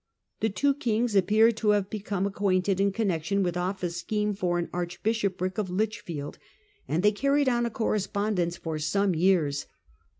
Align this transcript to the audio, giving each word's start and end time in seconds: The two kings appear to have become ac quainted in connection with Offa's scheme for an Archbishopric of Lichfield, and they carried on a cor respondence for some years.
The 0.39 0.49
two 0.49 0.73
kings 0.73 1.15
appear 1.15 1.51
to 1.51 1.69
have 1.77 1.91
become 1.91 2.25
ac 2.25 2.33
quainted 2.33 2.79
in 2.79 2.91
connection 2.91 3.43
with 3.43 3.55
Offa's 3.55 3.97
scheme 3.97 4.33
for 4.33 4.57
an 4.57 4.67
Archbishopric 4.73 5.59
of 5.59 5.69
Lichfield, 5.69 6.39
and 6.87 7.03
they 7.03 7.11
carried 7.11 7.47
on 7.47 7.67
a 7.67 7.69
cor 7.69 7.93
respondence 7.93 8.57
for 8.57 8.79
some 8.79 9.13
years. 9.13 9.67